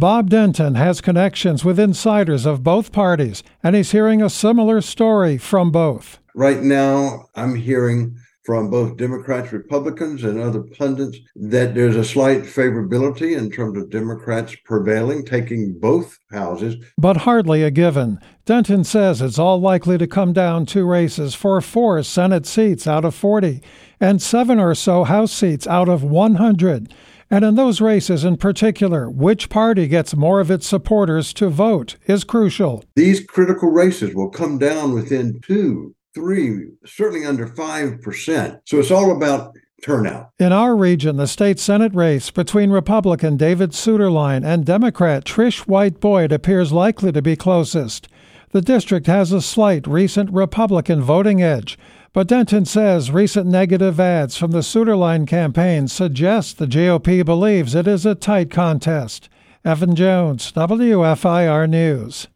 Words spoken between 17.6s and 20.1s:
a given. Denton says it's all likely to